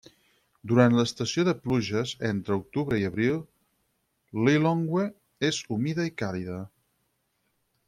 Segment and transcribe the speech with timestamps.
[0.69, 3.37] Durant l'estació de pluges, entre octubre i abril,
[4.49, 5.07] Lilongwe
[5.53, 6.61] és humida i càlida.